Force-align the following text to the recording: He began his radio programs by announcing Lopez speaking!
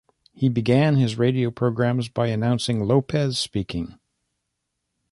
He 0.33 0.49
began 0.49 0.95
his 0.95 1.19
radio 1.19 1.51
programs 1.51 2.09
by 2.09 2.29
announcing 2.29 2.79
Lopez 2.83 3.37
speaking! 3.37 3.99